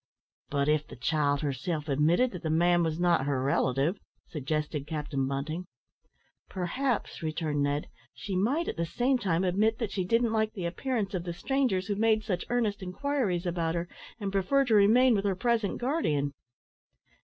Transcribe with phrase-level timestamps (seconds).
[0.49, 5.27] "But if the child herself admitted that the man was not her relative!" suggested Captain
[5.27, 5.67] Bunting.
[6.49, 10.65] "Perhaps," returned Ned, "she might at the same time admit that she didn't like the
[10.65, 13.87] appearance of the strangers who made such earnest inquiries about her,
[14.19, 16.33] and prefer to remain with her present guardian."